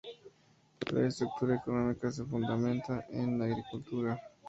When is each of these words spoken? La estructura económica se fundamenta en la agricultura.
La 0.93 1.05
estructura 1.05 1.57
económica 1.57 2.09
se 2.11 2.25
fundamenta 2.25 3.05
en 3.11 3.37
la 3.37 3.45
agricultura. 3.45 4.19